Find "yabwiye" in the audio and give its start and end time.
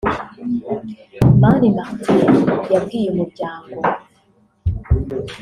2.73-3.07